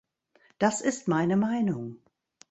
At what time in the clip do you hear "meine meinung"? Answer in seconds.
1.07-1.97